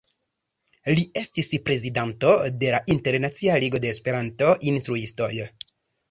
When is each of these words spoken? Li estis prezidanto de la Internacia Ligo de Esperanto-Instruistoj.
Li 0.99 1.01
estis 1.19 1.49
prezidanto 1.67 2.31
de 2.63 2.71
la 2.75 2.79
Internacia 2.93 3.57
Ligo 3.65 3.81
de 3.83 3.91
Esperanto-Instruistoj. 3.97 5.29